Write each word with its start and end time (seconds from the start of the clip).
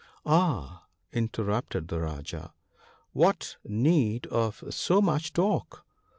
"Ah!" 0.25 0.87
interrupted 1.21 1.89
the 1.89 1.99
Rajah," 1.99 2.55
what 3.11 3.57
need 3.63 4.25
of 4.25 4.63
so 4.71 4.99
much 4.99 5.31
talk 5.31 5.85